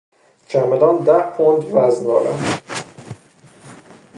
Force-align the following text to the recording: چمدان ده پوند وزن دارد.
چمدان 0.47 0.95
ده 1.03 1.17
پوند 1.35 1.63
وزن 1.73 2.03
دارد. 2.05 2.39